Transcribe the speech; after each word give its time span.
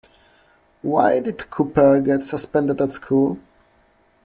Why 0.81 1.19
did 1.19 1.51
Cooper 1.51 2.01
get 2.01 2.23
suspended 2.23 2.81
at 2.81 2.91
school? 2.91 3.37